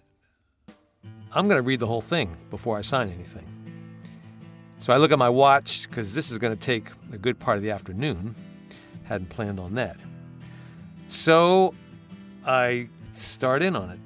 [1.32, 3.46] I'm going to read the whole thing before I sign anything.
[4.78, 7.58] So I look at my watch because this is going to take a good part
[7.58, 8.34] of the afternoon.
[9.04, 9.98] Hadn't planned on that.
[11.08, 11.74] So
[12.46, 13.98] I start in on it.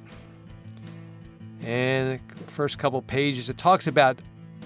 [1.67, 4.19] And first couple pages, it talks about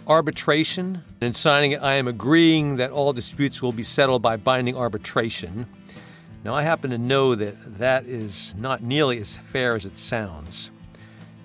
[0.06, 1.02] arbitration.
[1.20, 5.66] In signing it, I am agreeing that all disputes will be settled by binding arbitration.
[6.44, 10.70] Now, I happen to know that that is not nearly as fair as it sounds.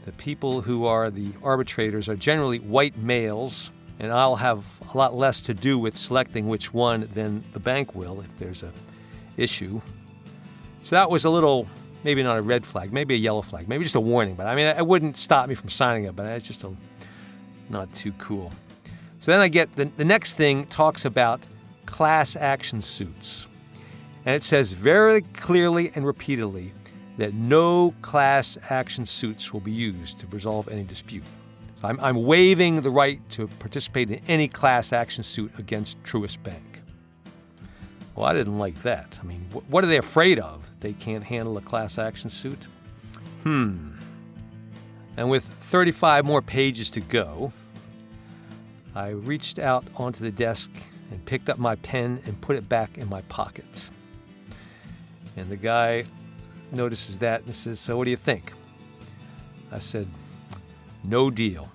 [0.05, 5.15] The people who are the arbitrators are generally white males, and I'll have a lot
[5.15, 8.71] less to do with selecting which one than the bank will if there's a
[9.37, 9.81] issue.
[10.83, 11.67] So that was a little,
[12.03, 14.35] maybe not a red flag, maybe a yellow flag, maybe just a warning.
[14.35, 16.71] But I mean, it wouldn't stop me from signing it, but it's just a,
[17.69, 18.51] not too cool.
[19.19, 21.41] So then I get the, the next thing talks about
[21.85, 23.47] class action suits.
[24.25, 26.73] And it says very clearly and repeatedly
[27.17, 31.23] that no class action suits will be used to resolve any dispute.
[31.83, 36.70] I'm, I'm waiving the right to participate in any class action suit against Truist Bank.
[38.15, 39.19] Well, I didn't like that.
[39.21, 40.69] I mean, wh- what are they afraid of?
[40.79, 42.67] They can't handle a class action suit?
[43.43, 43.91] Hmm.
[45.17, 47.51] And with 35 more pages to go,
[48.95, 50.71] I reached out onto the desk
[51.11, 53.89] and picked up my pen and put it back in my pocket.
[55.37, 56.05] And the guy
[56.71, 58.53] notices that and says, So what do you think?
[59.71, 60.07] I said,
[61.03, 61.69] No deal.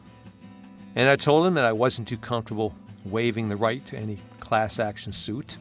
[0.94, 4.79] And I told him that I wasn't too comfortable waiving the right to any class
[4.79, 5.59] action suit.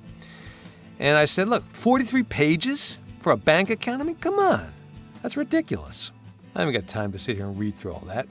[1.00, 4.02] And I said, Look, 43 pages for a bank account?
[4.02, 4.72] I mean, come on.
[5.22, 6.12] That's ridiculous.
[6.56, 8.28] I haven't got time to sit here and read through all that.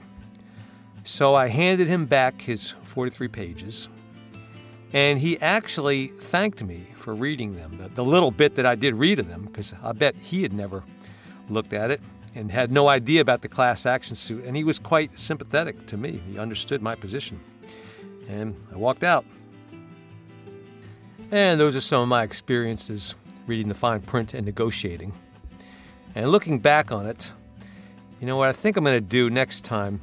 [1.03, 3.89] So I handed him back his 43 pages.
[4.93, 8.95] And he actually thanked me for reading them, the, the little bit that I did
[8.95, 10.83] read of them, because I bet he had never
[11.49, 12.01] looked at it
[12.33, 14.43] and had no idea about the class action suit.
[14.45, 16.21] And he was quite sympathetic to me.
[16.31, 17.39] He understood my position.
[18.27, 19.25] And I walked out.
[21.31, 23.15] And those are some of my experiences
[23.47, 25.13] reading the fine print and negotiating.
[26.13, 27.31] And looking back on it,
[28.19, 30.01] you know what I think I'm going to do next time?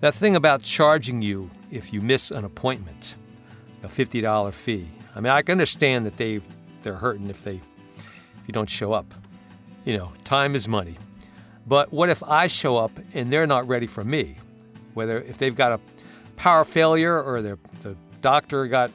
[0.00, 3.16] That thing about charging you if you miss an appointment,
[3.82, 4.88] a $50 fee.
[5.14, 6.40] I mean, I can understand that they
[6.82, 7.56] they're hurting if they
[7.96, 9.14] if you don't show up.
[9.84, 10.96] You know, time is money.
[11.66, 14.36] But what if I show up and they're not ready for me?
[14.94, 15.80] Whether if they've got a
[16.36, 17.58] power failure or the
[18.20, 18.90] doctor got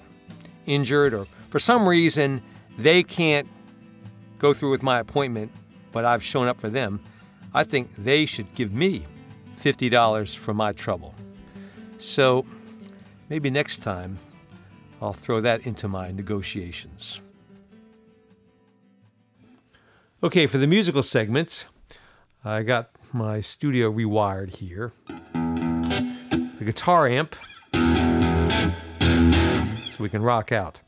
[0.66, 2.42] injured or for some reason
[2.78, 3.48] they can't
[4.40, 5.50] go through with my appointment,
[5.94, 7.00] but I've shown up for them,
[7.54, 9.06] I think they should give me
[9.62, 11.16] $50 for my trouble.
[11.98, 12.46] So
[13.30, 14.18] maybe next time
[15.02, 17.22] I'll throw that into my negotiations.
[20.22, 21.68] Okay, for the musical segment,
[22.44, 24.92] I got my studio rewired here.
[25.08, 27.34] The guitar amp,
[29.94, 30.82] so we can rock out.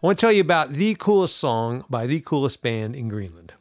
[0.00, 3.54] I want to tell you about the coolest song by the coolest band in Greenland.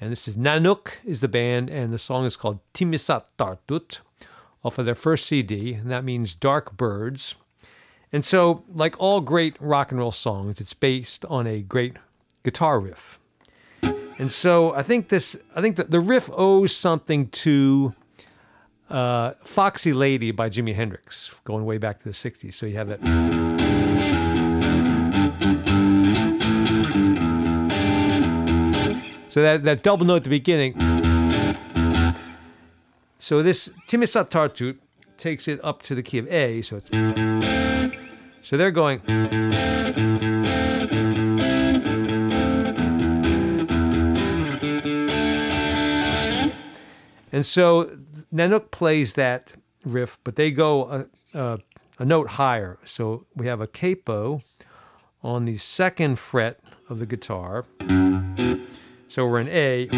[0.00, 3.98] And this is Nanook is the band, and the song is called Timmissat Taartut
[4.62, 7.34] off of their first CD, and that means Dark Birds.
[8.12, 11.96] And so, like all great rock and roll songs, it's based on a great
[12.44, 13.18] guitar riff.
[13.82, 17.94] And so I think this, I think that the riff owes something to
[18.88, 22.54] uh, Foxy Lady by Jimi Hendrix, going way back to the 60s.
[22.54, 23.47] So you have that.
[29.28, 30.74] So that, that double note at the beginning.
[33.18, 34.78] So this Timmissat Taartut
[35.16, 36.62] takes it up to the key of A.
[36.62, 36.88] So it's.
[38.42, 39.02] So they're going.
[47.30, 47.98] And so
[48.32, 49.52] Nanook plays that
[49.84, 51.06] riff, but they go a,
[51.38, 51.58] a,
[51.98, 52.78] a note higher.
[52.84, 54.40] So we have a capo
[55.22, 57.66] on the second fret of the guitar.
[59.08, 59.88] So we're in A.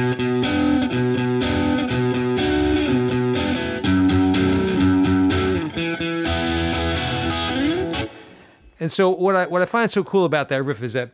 [8.79, 11.13] And so what I what I find so cool about that riff is that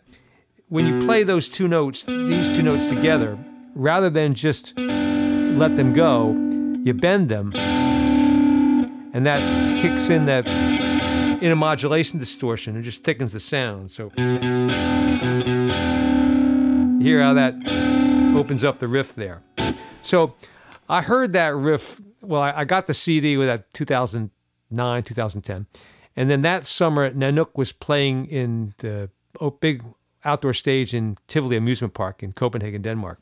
[0.68, 3.38] when you play those two notes, these two notes together,
[3.74, 6.32] rather than just let them go,
[6.84, 9.40] you bend them, and that
[9.78, 13.90] kicks in that intermodulation distortion and just thickens the sound.
[13.90, 14.10] So
[17.06, 17.54] hear how that
[18.36, 19.40] opens up the riff there.
[20.00, 20.34] So
[20.88, 22.00] I heard that riff.
[22.20, 25.66] Well, I, I got the CD with that 2009, 2010.
[26.16, 29.08] And then that summer, Nanook was playing in the
[29.60, 29.84] big
[30.24, 33.20] outdoor stage in Tivoli Amusement Park in Copenhagen, Denmark.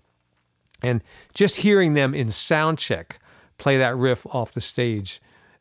[0.82, 1.02] And
[1.34, 3.18] just hearing them in sound check
[3.58, 5.20] play that riff off the stage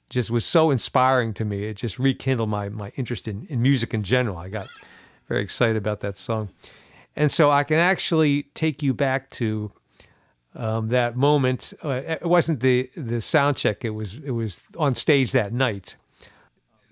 [0.09, 1.65] just was so inspiring to me.
[1.65, 4.38] It just rekindled my, my interest in, in music in general.
[4.38, 4.69] I got
[5.28, 6.49] very excited about that song.
[7.16, 9.72] And so I can actually take you back to
[10.55, 11.74] um, that moment.
[11.84, 15.95] Uh, it wasn't the, the sound check, it was, it was on stage that night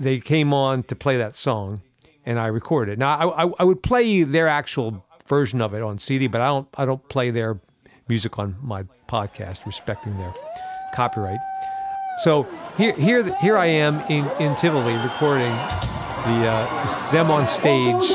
[0.02, 1.82] they came on to play that song,
[2.26, 2.94] and I recorded.
[2.94, 3.00] It.
[3.00, 6.48] Now I, I, I would play their actual version of it on CD, but I
[6.48, 7.60] don't I don't play their
[8.08, 10.34] music on my podcast, respecting their
[10.94, 11.40] copyright.
[12.24, 12.48] So
[12.78, 15.52] here here here I am in in Tivoli recording
[16.26, 18.10] the uh, them on stage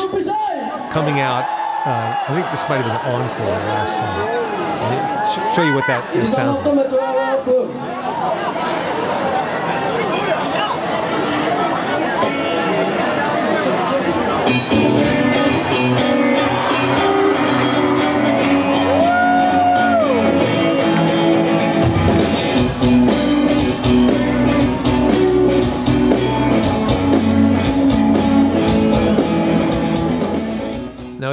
[0.93, 1.56] coming out.
[1.87, 3.95] Uh, I think this might have been encore last
[4.91, 8.16] it, show you what that sounds like.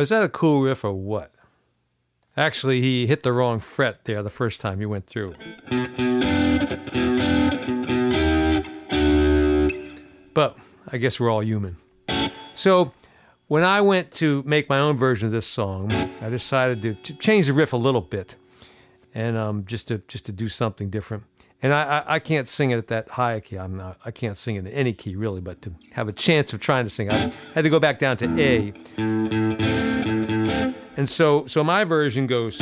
[0.03, 1.33] Is that a cool riff or what?
[2.35, 5.33] Actually, he hit the wrong fret there the first time he went through.
[10.33, 10.57] But
[10.91, 11.77] I guess we're all human.
[12.53, 12.91] So,
[13.47, 17.13] when I went to make my own version of this song, I decided to, to
[17.13, 18.35] change the riff a little bit,
[19.13, 21.23] and um, just to just to do something different.
[21.61, 23.57] And I, I, I, can't sing it at that high key.
[23.57, 23.97] I'm not.
[24.03, 26.83] I can't sing it in any key really, but to have a chance of trying
[26.85, 29.92] to sing, I had to go back down to A.
[30.95, 32.61] And so so my version goes.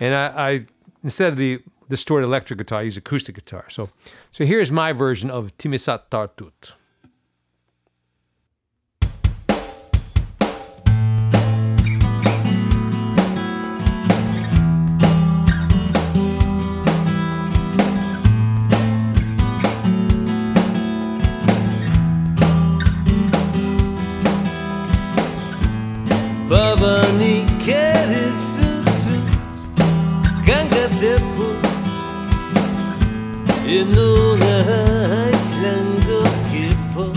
[0.00, 0.66] And I, I
[1.02, 3.64] instead of the distorted electric guitar, I use acoustic guitar.
[3.68, 3.90] So,
[4.30, 6.72] so here's my version of Timmissat Taartut.
[30.98, 31.66] te put
[33.66, 34.58] În una
[35.62, 37.10] lângă chipă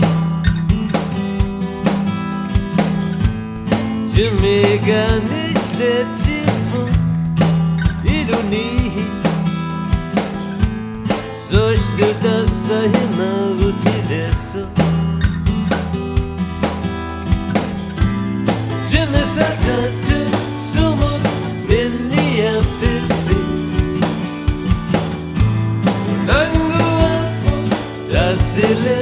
[4.14, 6.88] Ce mega nici de tipă
[8.02, 8.92] Ironii
[11.48, 14.66] Să-și gâta să-i mă utile să
[18.90, 20.01] Ce ne s-a
[28.74, 29.01] live.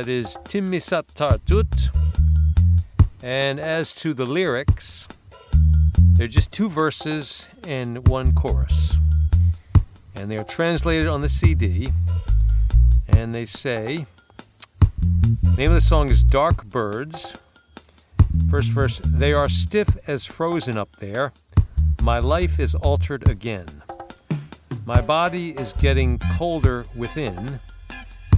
[0.00, 1.90] That is Timmissat Taartut.
[3.22, 5.06] And as to the lyrics,
[6.16, 8.96] they're just two verses and one chorus.
[10.14, 11.92] And they are translated on the CD.
[13.08, 14.06] And they say,
[15.58, 17.36] name of the song is Dark Birds.
[18.48, 21.34] First verse, they are stiff as frozen up there.
[22.00, 23.82] My life is altered again.
[24.86, 27.60] My body is getting colder within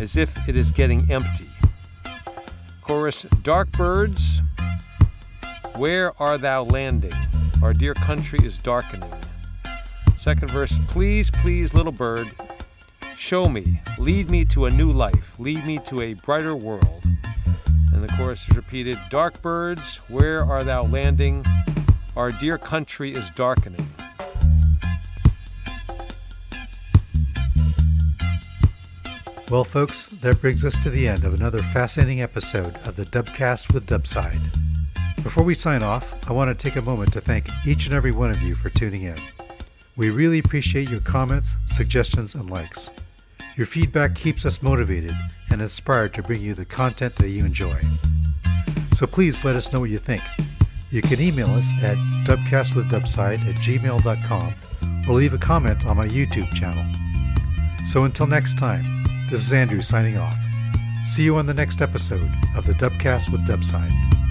[0.03, 1.49] as if it is getting empty.
[2.83, 4.43] Chorus Dark birds,
[5.77, 7.15] where are thou landing?
[7.63, 9.13] Our dear country is darkening.
[10.19, 12.33] Second verse Please, please, little bird,
[13.17, 17.05] show me, lead me to a new life, lead me to a brighter world.
[17.93, 21.45] And the chorus is repeated Dark birds, where are thou landing?
[22.17, 23.89] Our dear country is darkening.
[29.53, 33.75] Well, folks, that brings us to the end of another fascinating episode of the Dubcast
[33.75, 34.41] with Dubside.
[35.23, 38.13] Before we sign off, I want to take a moment to thank each and every
[38.13, 39.21] one of you for tuning in.
[39.95, 42.89] We really appreciate your comments, suggestions, and likes.
[43.55, 45.15] Your feedback keeps us motivated
[45.51, 47.79] and inspired to bring you the content that you enjoy.
[48.95, 50.23] So please let us know what you think.
[50.91, 54.55] You can email us at dubcastwithdubside at gmail.com
[55.07, 56.87] or leave a comment on my YouTube channel.
[57.85, 59.02] So until next time,
[59.33, 60.37] this is Andrew signing off.
[61.07, 64.22] See you on the next episode of the Dubcast with Dubside.